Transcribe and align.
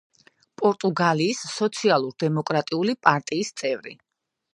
პორტუგალიის 0.59 1.41
სოციალ-დემოკრატიული 1.57 2.97
პარტიის 3.09 3.53
წევრი. 3.63 3.95